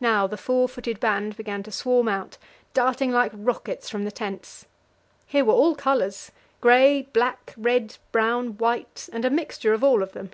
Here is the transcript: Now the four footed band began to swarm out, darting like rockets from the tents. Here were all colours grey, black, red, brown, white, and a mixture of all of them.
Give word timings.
Now 0.00 0.26
the 0.26 0.36
four 0.36 0.68
footed 0.68 0.98
band 0.98 1.36
began 1.36 1.62
to 1.62 1.70
swarm 1.70 2.08
out, 2.08 2.36
darting 2.74 3.12
like 3.12 3.30
rockets 3.32 3.88
from 3.88 4.02
the 4.02 4.10
tents. 4.10 4.66
Here 5.24 5.44
were 5.44 5.52
all 5.54 5.76
colours 5.76 6.32
grey, 6.60 7.02
black, 7.12 7.54
red, 7.56 7.98
brown, 8.10 8.58
white, 8.58 9.08
and 9.12 9.24
a 9.24 9.30
mixture 9.30 9.72
of 9.72 9.84
all 9.84 10.02
of 10.02 10.14
them. 10.14 10.32